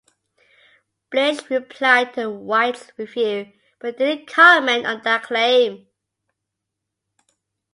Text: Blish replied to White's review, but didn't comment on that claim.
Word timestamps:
Blish 1.11 1.47
replied 1.51 2.15
to 2.15 2.27
White's 2.27 2.91
review, 2.97 3.53
but 3.77 3.99
didn't 3.99 4.25
comment 4.25 4.87
on 4.87 5.03
that 5.03 5.21
claim. 5.21 5.85